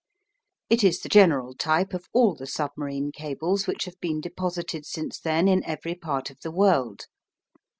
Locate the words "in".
5.47-5.63